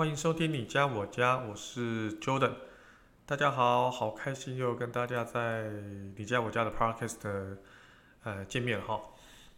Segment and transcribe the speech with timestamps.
[0.00, 2.54] 欢迎收听你家我家，我是 Jordan。
[3.26, 5.68] 大家好，好开心又跟大家在
[6.16, 7.58] 你家我家的 Podcast
[8.22, 8.98] 呃见面哈。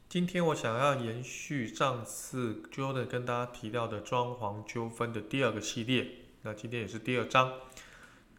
[0.09, 6.09] 今天我想要延续上次 Jordan 跟大家提到的装潢纠纷的第二个系列，
[6.43, 7.53] 那今天也是第二章，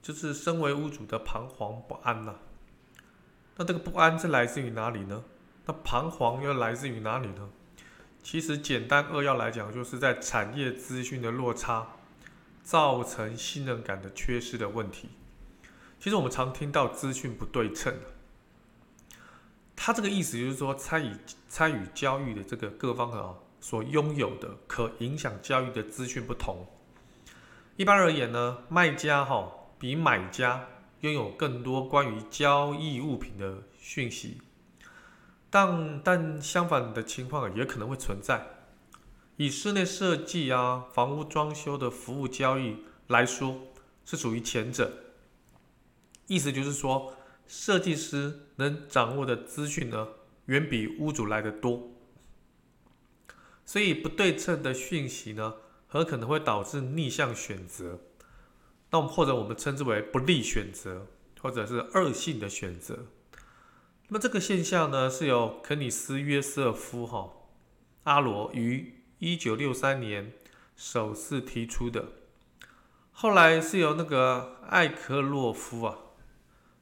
[0.01, 2.35] 就是身为屋主的彷徨不安呐、
[3.55, 5.23] 那这个不安是来自于哪里呢？
[5.67, 7.49] 那彷徨又来自于哪里呢？
[8.23, 11.85] 其实简单扼要来讲，就是在产业资讯的落差，
[12.63, 15.09] 造成信任感的缺失的问题。
[15.99, 17.93] 其实我们常听到资讯不对称，
[19.75, 21.11] 它这个意思就是说，参与
[21.49, 26.65] 参与交易的这个各方啊，所拥有的可影响交易的资讯不同。
[27.75, 30.67] 一般而言呢，卖家哈比买家
[31.01, 34.41] 拥有更多关于交易物品的讯息。
[35.53, 38.47] 但但相反的情况也可能会存在。
[39.37, 43.59] 以室内设计啊、房屋装修的服务交易来说，
[44.03, 44.91] 是属于前者。
[46.25, 47.13] 意思就是说，
[47.45, 50.07] 设计师能掌握的资讯呢，
[50.47, 51.91] 远比屋主来的多。
[53.63, 55.53] 所以不对称的讯息呢，
[55.87, 57.99] 很可能会导致逆向选择。
[58.89, 61.05] 那我们或者我们称之为不利选择，
[61.39, 63.05] 或者是恶性的选择。
[64.13, 67.31] 那么这个现象呢，是由肯尼斯约瑟夫哈
[68.03, 70.33] 阿罗于一九六三年
[70.75, 72.09] 首次提出的，
[73.11, 75.97] 后来是由那个艾克洛夫啊，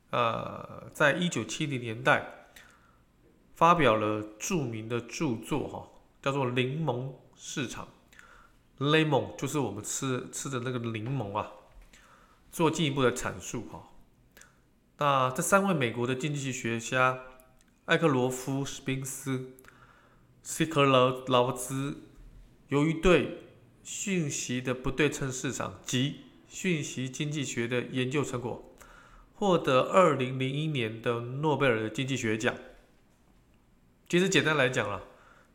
[0.09, 2.49] 呃，在一九七零年代
[3.55, 5.87] 发表了著名的著作哈，
[6.21, 7.87] 叫做《柠檬市场》
[8.91, 11.49] ，lemon 就是我们吃吃的那个柠檬啊，
[12.51, 13.87] 做进一步的阐述哈。
[15.01, 17.21] 那这三位美国的经济学家
[17.85, 19.53] 艾克罗夫、史宾斯、
[20.43, 22.03] 斯科劳劳兹，
[22.67, 23.39] 由于对
[23.81, 26.17] 讯息的不对称市场及
[26.47, 28.75] 讯息经济学的研究成果，
[29.33, 32.55] 获得二零零一年的诺贝尔经济学奖。
[34.07, 35.01] 其实简单来讲啊，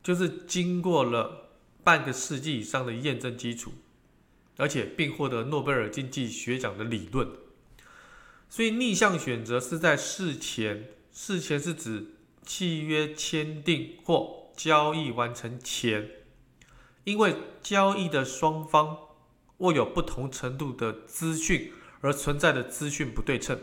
[0.03, 1.51] 就是经过了
[1.85, 3.75] 半个世纪以上的验证基础，
[4.57, 7.29] 而且并获得诺贝尔经济学奖的理论。
[8.49, 16.11] 所以逆向选择是在事前，事前是指契约签订或交易完成前，
[17.05, 18.97] 因为交易的双方
[19.59, 23.61] 握有不同程度的资讯而存在的资讯不对称，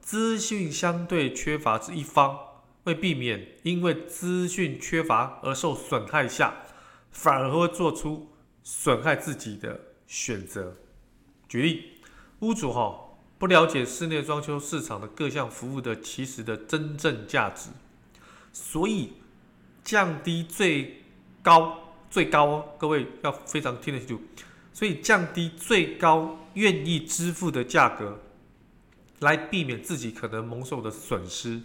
[0.00, 2.36] 资讯相对缺乏之一方，
[2.84, 6.62] 为避免因为资讯缺乏而受损害下，
[7.12, 8.32] 反而会做出
[8.64, 10.78] 损害自己的选择。
[11.46, 12.00] 举例，
[12.40, 13.10] 屋主哈。
[13.42, 17.70] 不了解室内装修市场的各项服务的其实的真正价值，
[18.52, 19.14] 所以
[19.82, 21.02] 降低最
[21.42, 24.22] 高最高哦，各位要非常听得清楚，
[24.72, 28.20] 所以降低最高愿意支付的价格，
[29.18, 31.62] 来避免自己可能蒙受的损失，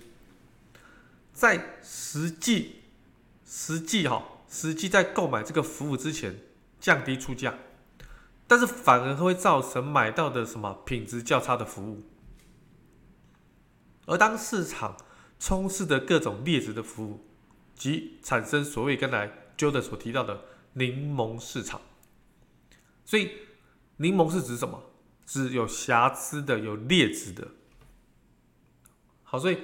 [1.31, 2.77] 在实际
[3.45, 6.39] 实际哈实际在购买这个服务之前
[6.79, 7.53] 降低出价。
[8.47, 12.03] 但是反而会造成买到的什么品质较差的服务，
[14.06, 14.96] 而当市场
[15.38, 17.28] 充斥着各种劣质的服务，
[17.75, 21.81] 即产生所谓刚才 Jordan 所提到的柠檬市场。
[23.03, 23.31] 所以
[23.97, 24.81] 柠檬是指什么？
[25.25, 27.50] 指有瑕疵的、有劣质的。
[29.24, 29.59] 好，所以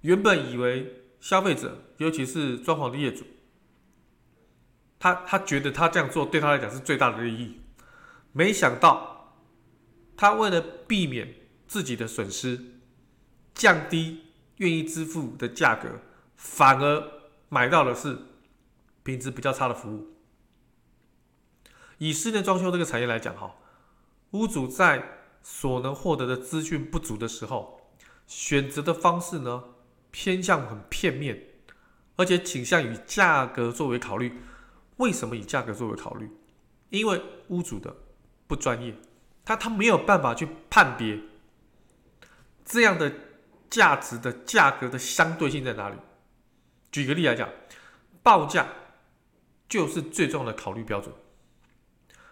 [0.00, 3.24] 原本以为消费者，尤其是装潢的业主，
[4.98, 7.60] 他他觉得他这样做对他来讲是最大的利益。
[8.36, 9.32] 没想到，
[10.16, 11.32] 他为了避免
[11.68, 12.80] 自己的损失，
[13.54, 14.24] 降低
[14.56, 16.00] 愿意支付的价格，
[16.34, 17.12] 反而
[17.48, 18.18] 买到的是
[19.04, 20.08] 品质比较差的服务。
[21.98, 23.54] 以室内装修这个产业来讲，哈，
[24.32, 27.92] 屋主在所能获得的资讯不足的时候，
[28.26, 29.62] 选择的方式呢，
[30.10, 31.40] 偏向很片面，
[32.16, 34.40] 而且倾向于价格作为考虑。
[34.96, 36.28] 为什么以价格作为考虑？
[36.90, 37.94] 因为屋主的。
[38.46, 38.94] 不专业，
[39.44, 41.20] 他他没有办法去判别
[42.64, 43.12] 这样的
[43.68, 45.96] 价值的价格的相对性在哪里。
[46.92, 47.48] 举个例来讲，
[48.22, 48.68] 报价
[49.68, 51.14] 就是最重要的考虑标准。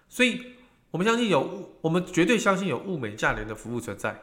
[0.09, 0.55] 所以
[0.91, 4.23] 我们相信有物，我们绝对相信有物美价廉的服务存在。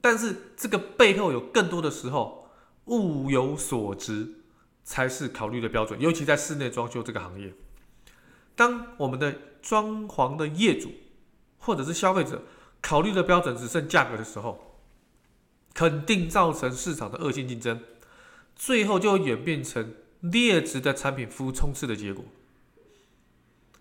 [0.00, 2.48] 但是这个背后有更多的时候，
[2.84, 4.44] 物有所值
[4.84, 6.00] 才是考虑的标准。
[6.00, 7.52] 尤其在室内装修这个行业，
[8.54, 10.92] 当我们的装潢的业主
[11.58, 12.42] 或者是消费者
[12.80, 14.80] 考虑的标准只剩价格的时候，
[15.74, 17.82] 肯定造成市场的恶性竞争，
[18.54, 22.24] 最后就会演变成劣质的产品服务充斥的结果。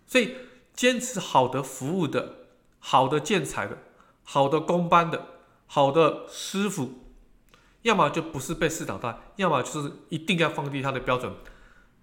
[0.08, 0.36] 所以，
[0.74, 2.48] 坚持好的服务的、
[2.80, 3.80] 好的建材的、
[4.24, 5.28] 好的工班的。
[5.68, 6.92] 好的师傅，
[7.82, 11.34] 要么就不是被市场淘汰，要么就是一定要放低他的标准，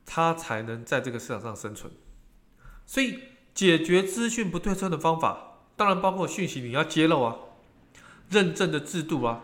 [0.05, 1.93] 他才能在这个市场上生存。
[2.85, 3.21] 所以，
[3.55, 5.52] 解决资讯不对称的方法，
[5.82, 7.37] 当然包括讯息你要揭露啊，
[8.31, 9.43] 认证的制度啊，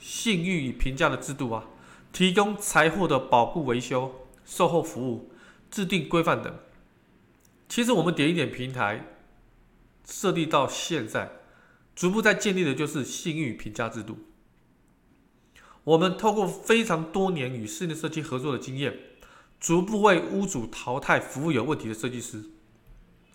[0.00, 1.66] 信誉与评价的制度啊，
[2.12, 5.30] 提供财货的保护维修、售后服务，
[5.70, 6.52] 制定规范等。
[7.68, 9.04] 其实我们点一点平台
[10.04, 11.30] 设立到现在。
[11.94, 14.18] 逐步在建立的就是信誉评价制度。
[15.84, 18.98] 我们透过非常多年与室内设计合作的经验，
[19.60, 22.42] 逐步为屋主淘汰服务有问题的设计师。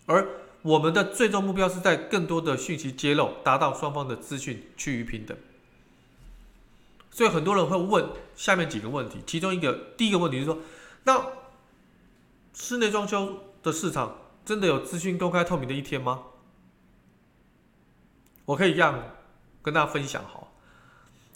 [0.04, 5.36] 而我们的最终目标是在更多的讯息揭露，达到双方的资讯趋于平等。
[7.10, 10.58] 所以很多人会问下面几个问题，其中一个第一个问题是说，
[11.04, 11.26] 那
[12.54, 16.22] 室内装修的市场真的有资讯公开透明的一天吗？
[18.46, 18.98] 我可以这样
[19.60, 20.48] 跟大家分享哈，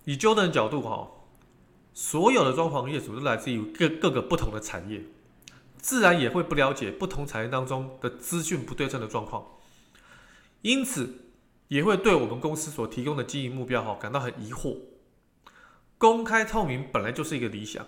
[0.06, 1.06] 以 Jordan 的角度哈，
[1.92, 5.02] 所有的装潢业主都来自于各各个不同的产业，
[5.78, 9.46] 自然也会不了解不同产业当中的资讯不对称的状况，
[10.62, 11.32] 因此
[11.68, 14.76] 也会对我们公司所提供的经营目标哈感到很疑惑。
[15.96, 17.86] 公开透明本来就是一个理想，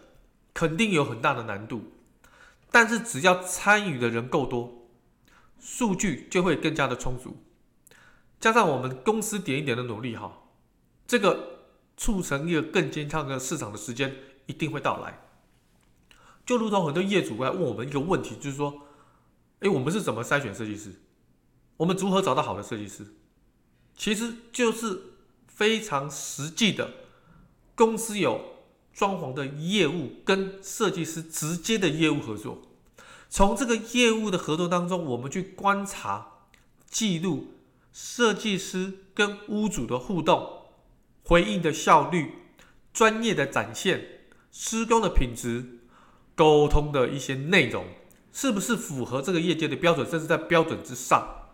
[0.53, 1.93] 肯定有很大的难度，
[2.71, 4.89] 但是只要参与的人够多，
[5.59, 7.37] 数据就会更加的充足。
[8.41, 10.43] 加上我们公司点一点的努力，哈，
[11.07, 11.67] 这个
[11.97, 14.17] 促成一个更健康的市场的时间
[14.47, 15.21] 一定会到来。
[16.51, 18.83] 就如同很多业主过来问我们一个问题，就是说，
[19.61, 20.91] 哎，我们是怎么筛选设计师？
[21.77, 23.07] 我们如何找到好的设计师？
[23.97, 25.01] 其实就是
[25.47, 26.91] 非常实际的，
[27.77, 28.41] 公司有
[28.93, 32.61] 装潢的业务跟设计师直接的业务合作，
[33.29, 36.27] 从这个业务的合作当中，我们去观察、
[36.89, 37.55] 记录。
[37.93, 40.63] 设计师跟屋主的互动、
[41.25, 42.35] 回应的效率、
[42.93, 45.80] 专业的展现、施工的品质、
[46.41, 47.85] 沟通的一些内容，
[48.33, 51.51] 是不是符合这个业界的标准，甚至在标准之上？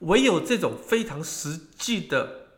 [0.00, 2.48] 唯有这种非常实际的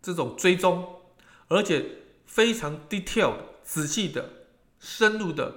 [0.00, 1.02] 这种追踪，
[1.48, 1.84] 而且
[2.24, 4.46] 非常 detailed、仔细的、
[4.80, 5.54] 深入的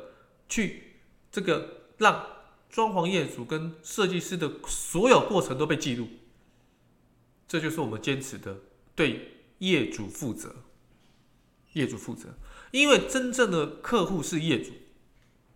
[0.50, 0.98] 去
[1.32, 2.28] 这个让
[2.70, 6.10] 装潢业主跟设计师的所有过程都被记录。
[7.48, 8.58] 这就是我们坚持的，
[8.94, 10.54] 对业主负责。
[11.72, 12.28] 业主负责，
[12.72, 14.74] 因为真正的客户是业主，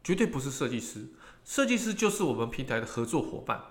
[0.06, 1.08] 绝对不是设计师。
[1.44, 3.62] 设计师就是我们平台的合作伙伴。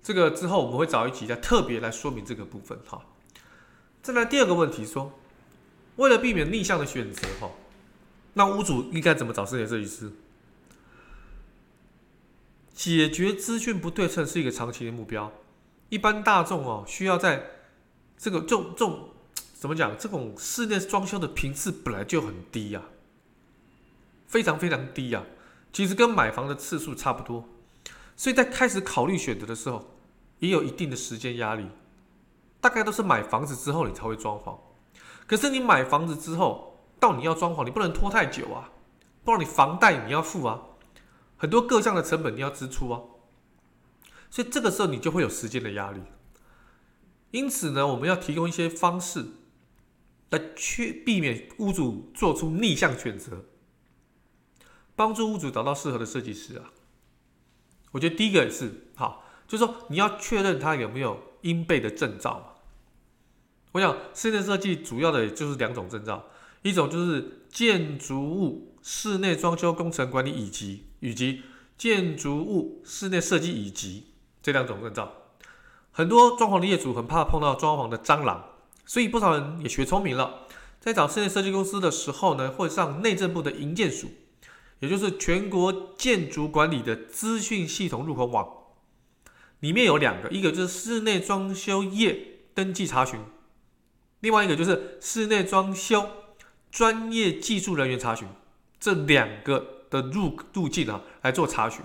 [0.00, 3.02] 这个之后我们会找一集再特别来说明这个部分哈。
[4.00, 5.18] 再来第二个问题说，
[5.96, 7.50] 为了避免逆向的选择哈，
[8.34, 10.12] 那屋主应该怎么找室内设计师？
[12.72, 15.32] 解决资讯不对称是一个长期的目标。
[15.88, 17.50] 一般大众哦，需要在
[18.16, 19.10] 这个这种这种
[19.54, 19.98] 怎么讲？
[19.98, 22.82] 这种室内装修的频次本来就很低呀，
[24.28, 25.24] 非常非常低呀。
[25.72, 27.48] 其实跟买房的次数差不多，
[28.14, 29.96] 所以在开始考虑选择的时候，
[30.38, 31.66] 也有一定的时间压力。
[32.60, 34.58] 大概都是买房子之后你才会装潢，
[35.26, 38.72] 可是你买房子之后到你要装潢，你不能拖太久啊，
[39.24, 40.62] 不然你房贷你要付啊，
[41.36, 43.00] 很多各项的成本你要支出啊。
[44.28, 46.00] 所以这个时候你就会有时间的压力，
[47.30, 49.24] 因此呢，我们要提供一些方式
[50.30, 53.44] 来去避免屋主做出逆向选择，
[54.98, 56.72] 帮助屋主找到适合的设计师啊。
[57.92, 62.46] 我觉得第一个也是好，就是说你要确认他有没有应备的证照嘛。
[63.72, 66.26] 我想室内设计主要的就是两种证照，
[66.62, 71.42] 一种就是建筑物室内装修工程管理乙级，以及
[71.76, 74.06] 建筑物室内设计乙级。
[74.42, 75.12] 这两种证照，
[75.92, 78.44] 很多装潢的业主很怕碰到装潢的蟑螂，
[78.86, 80.46] 所以不少人也学聪明了，
[80.80, 84.08] 在找室内设计公司的时候呢，会上内政部的营建署，
[84.80, 88.48] 也就是全国建筑管理的资讯系统入口网，
[89.60, 93.20] 里面有两个，一个就是室内装修业登记查询，
[94.20, 96.08] 另外一个就是室内装修
[96.70, 98.28] 专业技术人员查询，
[98.78, 101.84] 这两个的入路径啊来做查询。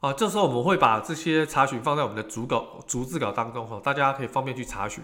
[0.00, 5.02] 啊，这时候我们会把这些查询放在我们的主稿、逐字稿当中哈，大家可以方便去查询。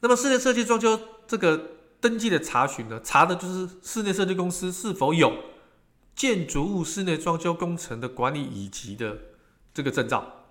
[0.00, 5.32] 那么室内设计装修这个登记的查询呢，查的就是室内设计公司是否有
[6.14, 9.18] 建筑物室内装修工程的管理以及的
[9.72, 10.44] 这个证照。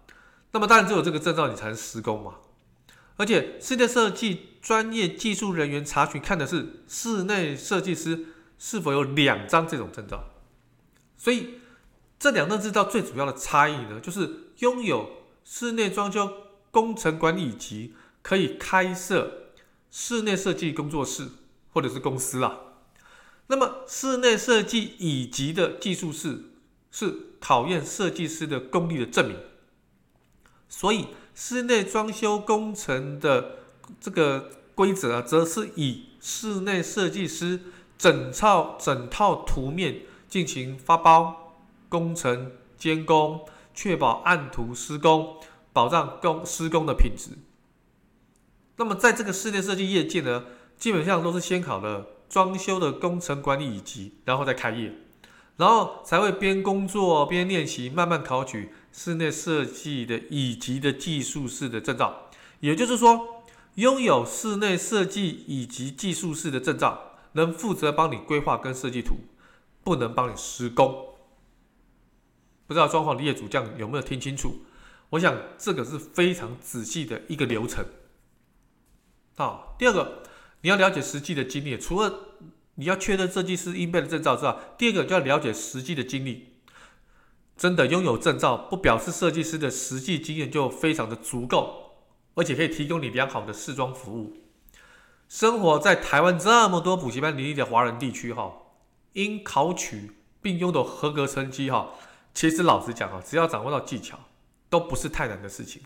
[0.52, 2.36] 那么当然只有这个证照你才能施工嘛。
[3.18, 8.28] 而且室内设计专业技术人员查询看的是室内设计师
[8.58, 10.26] 是否有两张这种证照。
[11.18, 11.60] 所以
[12.20, 15.10] 这两张证照最主要的差异呢，就是拥有
[15.44, 16.32] 室内装修
[16.72, 17.94] 工程管理乙级。
[18.24, 19.47] 可以开设
[19.90, 21.30] 室内设计工作室
[21.74, 22.60] 或者是公司啦。
[23.48, 26.52] 那么室内设计以及的技术室
[26.92, 29.38] 是考验设计师的功力的证明。
[30.68, 33.60] 所以室内装修工程的
[34.02, 37.62] 这个规则啊，则是以室内设计师
[37.98, 41.56] 整套整套图面进行发包、
[41.88, 45.38] 工程监工，确保按图施工，
[45.72, 47.32] 保障工施工的品质。
[48.78, 50.46] 那么，在这个室内设计业界呢，
[50.78, 54.94] 基本上都是先考了装修的工程管理乙级，然后再开业，
[55.58, 62.30] 然后才会边工作边练习，慢慢考取室内设计的乙级的技术士的证照。
[62.60, 63.44] 也就是说，
[63.76, 69.16] 拥有室内设计乙级技术士的证照，能负责帮你规划跟设计图，
[69.84, 71.16] 不能帮你施工。
[72.68, 74.58] 不知道装潢的业主这样有没有听清楚？
[75.12, 77.84] 我想这个是非常仔细的一个流程。
[79.38, 80.24] 好，第二个，
[80.62, 81.78] 你要了解实际的经历。
[81.78, 82.12] 除了
[82.74, 86.56] 你要确认设计师应备的证照之外，第二个就要了解实际的经历。
[87.56, 91.98] 真的拥有证照，不表示设计师的实际经验就非常的足够，
[92.34, 94.38] 而且可以提供你良好的试装服务。
[95.30, 98.52] 生活在台湾这么多补习班林立的华人地区，哈，
[99.14, 101.94] 应考取并拥有合格成绩，哈，
[102.34, 104.18] 其实老实讲啊，只要掌握到技巧，
[104.68, 105.84] 都不是太难的事情。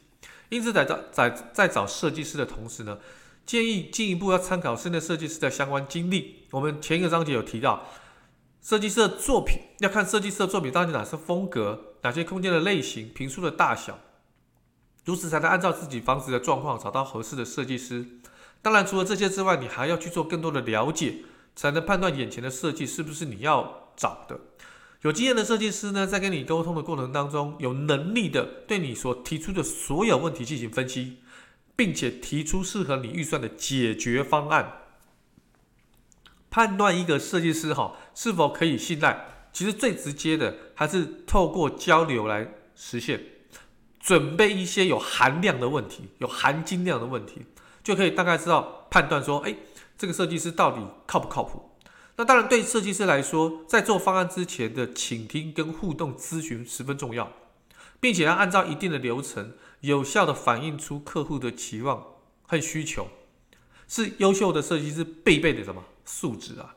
[0.47, 2.99] 因此，在找在在找设计师的同时呢，
[3.51, 6.45] 建议进一步要参考室内设计师的相关经历。
[6.51, 7.85] 我们前一个章节有提到，
[8.61, 13.99] 设计师的作品要看设计师的作品到底哪些风格、哪些空间的类型、平数的大小，
[15.03, 18.05] 如此才能按照自己房子的状况找到合适的设计师。
[18.61, 21.15] 当然，除了这些之外，你还要去做更多的了解，
[21.53, 24.39] 才能判断眼前的设计是不是你要找的。
[25.01, 31.17] 有经验的设计师呢，在跟你沟通的过程当中，有能力的对你所提出的所有问题进行分析。
[31.75, 34.81] 并且提出适合你预算的解决方案，
[36.49, 43.23] 判断一个设计师哈是否可以信赖，其实最直接的还是透过交流来实现。
[43.99, 47.45] 准备一些有含量的问题，有含金量的问题，
[47.83, 49.55] 就可以大概知道判断说，哎，
[49.95, 51.69] 这个设计师到底靠不靠谱？
[52.15, 57.31] 那当然，对设计师来说，在做方案之前的倾听跟互动咨询十分重要，
[58.01, 59.53] 并且要按照一定的流程。
[59.79, 62.05] 有效地反映出客户的期望
[62.43, 63.07] 和需求，
[63.87, 66.75] 是优秀的设计师必备的什么素质啊？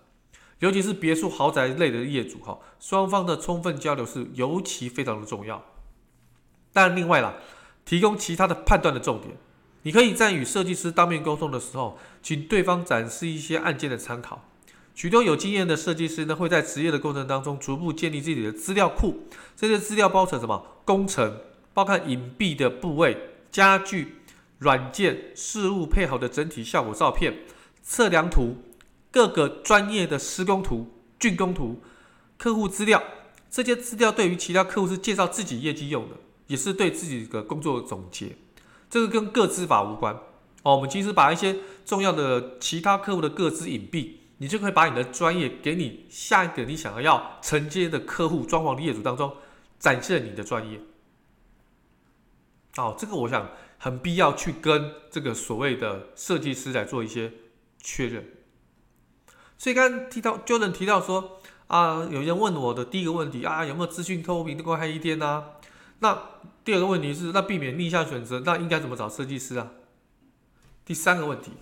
[0.60, 5.62] 尤其是别墅豪宅类的业主哈，双方的充分交流是尤其非常的重要。
[6.72, 7.34] 但另外啦，
[7.84, 9.36] 提供其他的判断的重点，
[9.82, 14.48] 你可以在与设计师当面沟通的时候，请对方展示一些案件的参考。
[14.94, 19.24] 许多有经验的设计师呢，会在职业的过程当中逐步建立自己的资料库，
[19.56, 21.38] 这些资料包成什么工程。
[21.74, 24.18] 包括隐蔽的部位、家具、
[24.58, 27.38] 软件、事物配好的整体效果照片、
[27.82, 28.58] 测量图、
[29.10, 30.86] 各个专业的施工图、
[31.18, 31.82] 竣工图、
[32.38, 33.02] 客户资料。
[33.50, 36.14] 这些资料对于其他客户是介绍自己业绩用的，
[36.46, 38.36] 也是对自己的工作总结。
[38.88, 40.14] 这个跟各资法无关
[40.62, 40.76] 哦。
[40.76, 49.36] 我们其实把一些重要的其他客户的各资隐蔽，你就可以把你的专业给你下一个你想要承接的客户、装潢的业主当中
[49.78, 50.80] 展现你的专业。
[52.76, 57.32] 哦，这个我想很必要去跟这个所谓的设计师来做一些
[57.78, 58.26] 确认。
[59.56, 65.44] 所以刚提到就能提到说啊，有人问我的第一个问题啊，有没有资讯透明的公开一天呢？
[66.00, 66.30] 那
[66.64, 69.70] 第二个问题是，那避免逆向选择，那应该怎么找设计师啊？
[70.84, 71.52] 第三个问题，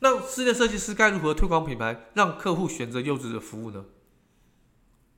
[0.00, 3.86] 那室内设计师该如何推广品牌，让客户选择优质的服务呢？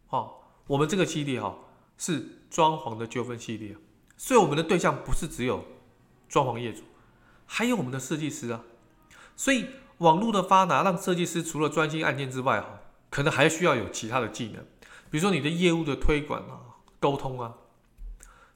[0.07, 1.59] 好，我们这个系列哈
[1.97, 3.77] 是装潢的纠纷系列。
[4.17, 5.65] 所以我们的对象不是只有
[6.29, 6.83] 装潢业主，
[7.47, 8.65] 还有我们的设计师啊。
[9.37, 9.67] 所以
[9.99, 12.81] 网络的发达让设计师除了专心案件之外，哈，
[13.11, 14.65] 可能还需要有其他的技能，
[15.11, 17.57] 比如说你的业务的推广啊、沟通啊。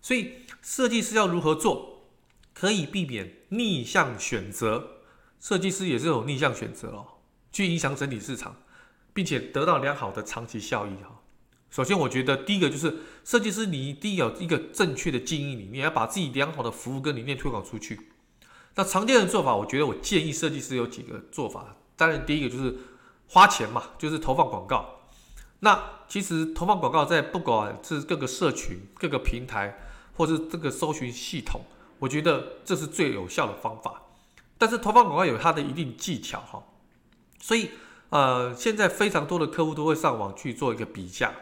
[0.01, 2.07] 所以设计师要如何做，
[2.55, 5.02] 可以避免逆向选择？
[5.43, 7.05] 设计师也是有逆向选择哦，
[7.51, 8.55] 去影响整体市场，
[9.13, 11.21] 并且得到良好的长期效益哈。
[11.69, 18.13] 首先，我觉得第一个就是设计师，你一定要有一个正确的经营理念，要把自己良好的服务跟理念推广出去。
[18.77, 21.77] 那常见的做法，我觉得我建议设计师有几个做法。
[21.97, 22.77] 当然，第一个就是
[23.27, 25.01] 花钱嘛，就是投放广告。
[25.59, 29.81] 那其实投放广告在不管是各个社群、各个平台，
[30.17, 31.63] 或是这个搜寻系统，
[31.99, 34.03] 我觉得这是最有效的方法。
[34.63, 36.63] 但是投放广告有它的一定技巧哈，
[37.41, 37.71] 所以
[38.11, 41.33] 呃，现在非常多的客户都会上网去做一个比价。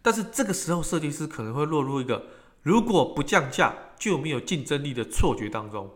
[0.00, 2.26] 但是这个时候，设计师可能会落入一个
[2.62, 5.90] 如果不降价就没有竞争力的错觉当中。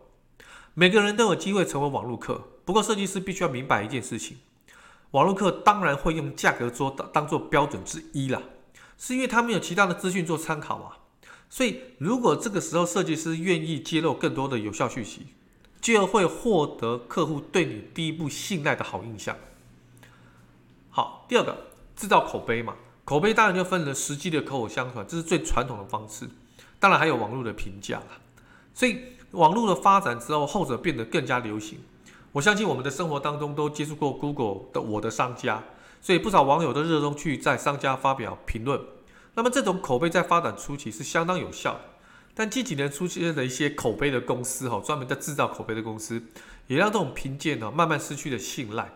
[0.73, 4.39] 每个人都有机会成为网络客，不过设计师必须要明白一件事情：
[5.11, 8.41] 网络客当然会用价格做当当做标准之一啦，
[8.97, 10.97] 是因为他们有其他的资讯做参考嘛。
[11.49, 15.27] 所以，如果这个时候设计师愿意揭露更多的有效讯息，
[15.85, 19.37] 就会获得客户对你第一步信赖的好印象。
[20.89, 21.55] 好，第二个，
[21.95, 22.73] 制造口碑嘛。
[23.03, 26.27] 口碑当然就分了实际的口口相传，这是最传统的方式。
[26.79, 28.07] 当然还有网络的评价了。
[28.73, 28.99] 所以
[29.29, 31.77] 网络的发展之后，后者变得更加流行。
[32.31, 35.63] 我相信我们的生活当中都接触过 Google 的我的商家，
[36.01, 38.81] 所以不少网友都热衷去在商家发表评论。
[39.35, 41.81] 那么这种口碑在发展初期是相当有效的，
[42.35, 46.21] 但近几年出现的一些口碑的公司哈，专门在制造口碑的公司，
[46.67, 48.93] 也让这种评鉴呢慢慢失去了信赖。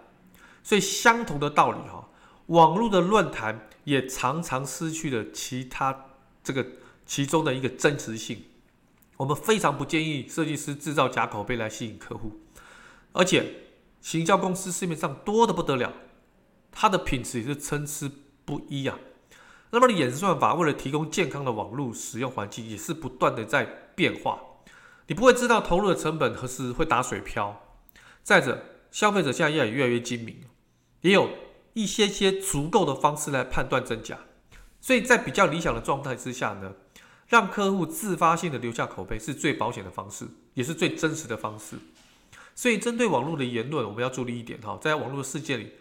[0.62, 2.10] 所以相同的道理哈。
[2.48, 6.08] 网络的论坛也常常失去了其他
[6.43, 6.65] 这个
[7.05, 8.43] 其中的一个真实性。
[9.17, 12.39] 我们非常不建议设计师制造假口碑来吸引客户，
[13.12, 13.53] 而且
[14.01, 15.93] 行销公司市面上多的不得了，
[16.72, 18.12] 它的品质也是参差
[18.46, 18.98] 不一啊。
[19.72, 24.40] 那么演算法为了提供健康的网络使用环境，也是不断的在变化。
[25.08, 27.62] 你不会知道投入的成本何时会打水漂。
[28.24, 30.42] 再者，消费者现在也越来越精明，
[31.02, 31.30] 也有。
[31.74, 34.18] 一些些足够的方式来判断真假，
[34.82, 36.74] 所以在比较理想的状态之下呢，
[37.28, 41.78] 让客户自发性的留下口碑是最保险的方式，也是最真实的方式。
[42.56, 45.74] 所以针对网络的言论，我们要注意一点哈，在网络世界里，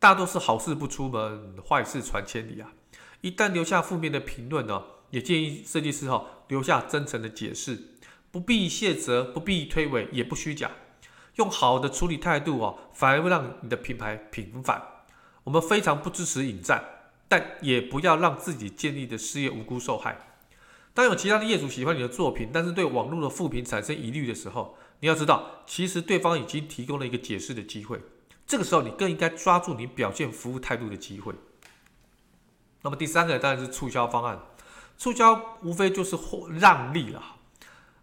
[0.00, 2.72] 大多是好事不出门，坏事传千里啊。
[3.24, 7.94] 一旦留下负面的评论呢，也建议设计师哈留下真诚的解释，
[8.30, 10.70] 不必卸责，不必推诿，也不虚假，
[11.36, 15.06] 用好的处理态度哦，反而会让你的品牌平反。
[15.44, 16.84] 我们非常不支持引战，
[17.26, 20.18] 但也不要让自己建立的事业无辜受害。
[20.92, 27.98] 当有其他的业主喜欢你的作品，但是对网络的负评产生疑虑的时候，你要知道，其实对方已经提供了一个解释的机会。
[28.46, 31.32] 这个时候，你更应该抓住你表现服务态度的机会。
[32.84, 34.38] 那么第三个当然是促销方案，
[34.96, 36.16] 促销无非就是
[36.60, 37.20] 让利了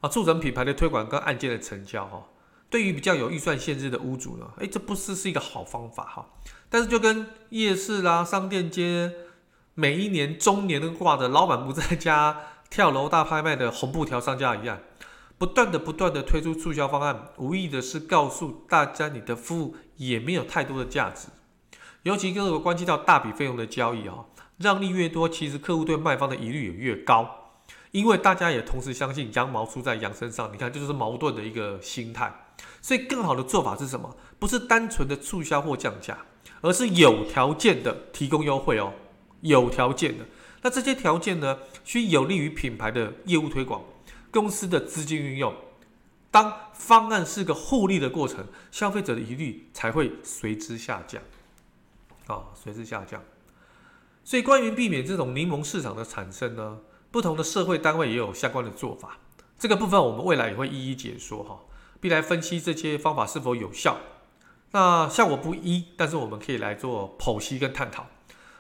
[0.02, 2.24] 啊，促成品牌的推广跟案件的成交哈。
[2.70, 6.26] 对于比较有预算限制的屋主呢，诶，这不是是一个好方法哈。
[6.68, 9.14] 但是就跟夜市啦、商店街
[9.76, 12.38] 每一年中年都挂着老板不在家、
[12.70, 14.80] 跳楼大拍卖的红布条商家一样，
[15.38, 21.28] 不断的不断的推出促销方案，无意的是告诉大家你的服务也没有太多的价值。
[22.04, 24.26] 尤其跟这个关系到大笔费用的交易哈，
[24.62, 27.38] 让利越多，其实客户对卖方的疑虑也越高。
[27.92, 32.34] 因为大家也同时相信羊毛出在羊身上，你看这就是矛盾的一个心态。
[32.82, 34.16] 所以更好的做法是什么？
[34.40, 36.18] 不是单纯的促销或降价，
[36.62, 38.94] 而是有条件的提供优惠哦。
[39.42, 40.26] 有条件的，
[40.62, 43.84] 那这些条件呢，需有利于品牌的业务推广、
[44.30, 45.54] 公司的资金运用。
[46.30, 51.22] 当方案是个互利的过程，消费者的疑虑才会随之下降。
[52.28, 53.22] 啊、哦，随之下降。
[54.24, 56.80] 所以关于避免这种柠檬市场的产生呢，
[57.12, 59.18] 不同的社会单位也有相关的做法。
[59.58, 61.60] 这个部分我们未来也会一一解说哈。
[62.00, 63.98] 并来分析这些方法是否有效，
[64.72, 68.08] 那效果不一，但是我们可以来做剖析跟探讨。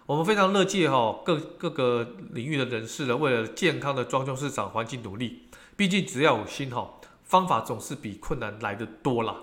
[0.06, 5.48] 我们非常乐见哈各各个领域的人士呢，为了健康的装修市场环境努力。
[5.76, 9.38] 毕竟只要有心哈，方法总是比困难来得多啦。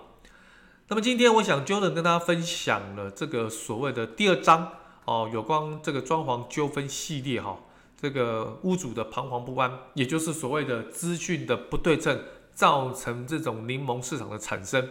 [0.87, 4.75] 那么今天我想 Jordan 跟大家分享了这个所谓的第二章
[5.09, 7.59] 哦，有关这个装潢纠纷系列哈，
[7.97, 12.21] 这个屋主的彷徨不安，也就是所谓的资讯的不对称。
[12.59, 14.91] 造成这种柠檬市场的产生，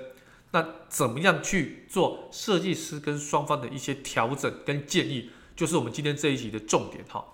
[0.51, 7.25] 那怎么样去做设计师跟双方的一些调整跟建议，就是我们今天这一集的重点哈。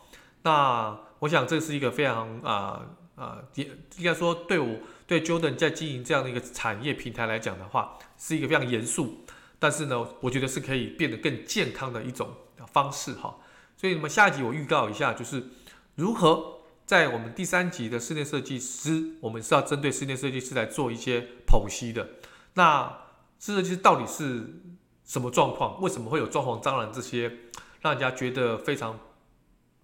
[0.42, 2.82] 那我想这是一个非常啊
[3.16, 9.20] 啊，应应该说对我对 Jordan 在经营这样的一个产业平台来讲的话，是一个非常严肃，
[9.64, 12.36] 但是呢，我觉得是可以变得更健康的一种
[12.74, 13.38] 方式哈。
[13.78, 15.42] 所以，我们下一集我预告一下，就是
[15.96, 16.60] 如何。
[16.86, 22.10] 在我们第三集的室内设计师，我们是要针对室内设计师来做一些剖析的。
[22.56, 23.00] 那
[23.40, 24.62] 室内设计师到底是
[25.06, 25.82] 什么状况？
[25.82, 27.32] 为什么会有装潢蟑螂这些
[27.80, 29.00] 让人家觉得非常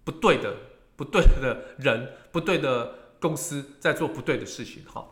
[0.04, 0.54] 不对的、
[0.94, 4.84] 不对的人、不对的公司在做不对的事情。
[4.84, 5.02] 哈，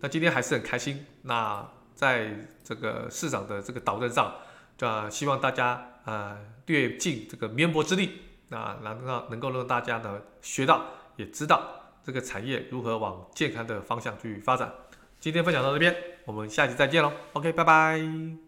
[0.00, 1.06] 那今天还是很开心。
[1.22, 1.66] 那
[1.98, 2.30] 在
[2.62, 4.32] 这个市长的这个导任上，
[4.76, 10.84] 就希望大家呃略尽这个绵薄之力，那能让能够让大家呢学到，
[11.16, 11.60] 也知道
[12.04, 14.72] 这个产业如何往健康的方向去发展。
[15.18, 15.92] 今天分享到这边，
[16.24, 17.12] 我们下期再见喽。
[17.32, 18.47] OK，拜拜。